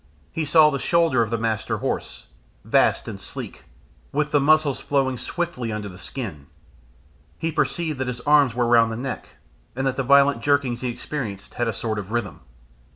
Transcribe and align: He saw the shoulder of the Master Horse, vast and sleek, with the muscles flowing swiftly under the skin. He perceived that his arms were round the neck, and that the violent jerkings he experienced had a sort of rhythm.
He 0.31 0.45
saw 0.45 0.71
the 0.71 0.79
shoulder 0.79 1.21
of 1.21 1.29
the 1.29 1.37
Master 1.37 1.77
Horse, 1.77 2.25
vast 2.65 3.07
and 3.07 3.21
sleek, 3.21 3.65
with 4.11 4.31
the 4.31 4.39
muscles 4.39 4.79
flowing 4.79 5.15
swiftly 5.15 5.71
under 5.71 5.89
the 5.89 5.99
skin. 5.99 6.47
He 7.37 7.51
perceived 7.51 7.99
that 7.99 8.07
his 8.07 8.19
arms 8.21 8.55
were 8.55 8.65
round 8.65 8.91
the 8.91 8.95
neck, 8.97 9.29
and 9.75 9.85
that 9.85 9.97
the 9.97 10.01
violent 10.03 10.41
jerkings 10.41 10.81
he 10.81 10.89
experienced 10.89 11.53
had 11.53 11.67
a 11.67 11.71
sort 11.71 11.99
of 11.99 12.09
rhythm. 12.11 12.39